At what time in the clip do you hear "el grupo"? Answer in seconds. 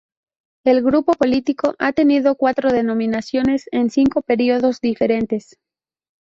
0.65-1.13